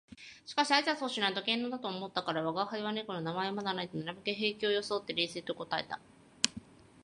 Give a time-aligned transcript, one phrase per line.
[0.47, 3.21] しかし挨拶をしないと険呑だと思ったから「吾輩は猫である。
[3.25, 5.99] 名前はまだない」となるべく平気を装って冷然と答えた